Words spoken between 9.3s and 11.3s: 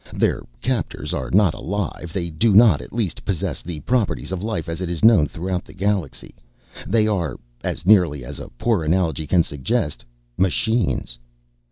suggest Machines!